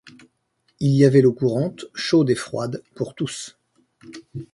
Il 0.79 0.95
y 0.95 1.05
avait 1.05 1.21
l'eau 1.21 1.31
courante, 1.31 1.85
chaude 1.93 2.31
et 2.31 2.35
froide, 2.35 2.81
pour 2.95 3.13
tous. 3.13 3.55